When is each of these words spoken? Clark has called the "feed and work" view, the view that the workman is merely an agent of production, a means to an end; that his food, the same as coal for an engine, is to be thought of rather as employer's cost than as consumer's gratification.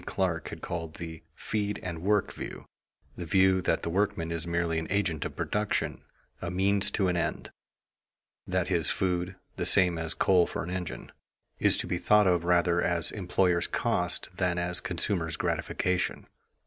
Clark 0.03 0.47
has 0.49 0.57
called 0.61 0.95
the 0.95 1.21
"feed 1.35 1.79
and 1.83 2.01
work" 2.01 2.33
view, 2.33 2.65
the 3.15 3.25
view 3.27 3.61
that 3.61 3.83
the 3.83 3.89
workman 3.91 4.31
is 4.31 4.47
merely 4.47 4.79
an 4.79 4.87
agent 4.89 5.23
of 5.25 5.35
production, 5.35 6.01
a 6.41 6.49
means 6.49 6.89
to 6.89 7.07
an 7.07 7.15
end; 7.15 7.51
that 8.47 8.67
his 8.67 8.89
food, 8.89 9.35
the 9.57 9.65
same 9.67 9.99
as 9.99 10.15
coal 10.15 10.47
for 10.47 10.63
an 10.63 10.71
engine, 10.71 11.11
is 11.59 11.77
to 11.77 11.85
be 11.85 11.99
thought 11.99 12.25
of 12.25 12.43
rather 12.45 12.81
as 12.81 13.11
employer's 13.11 13.67
cost 13.67 14.35
than 14.35 14.57
as 14.57 14.81
consumer's 14.81 15.37
gratification. 15.37 16.25